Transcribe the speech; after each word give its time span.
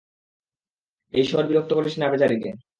এই 1.13 1.25
সর 1.25 1.43
বিরক্ত 1.47 1.71
করিস 1.73 1.95
না 1.97 2.07
বেচারি 2.11 2.37
কে। 2.43 2.51